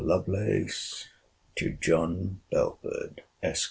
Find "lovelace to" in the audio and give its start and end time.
0.03-1.77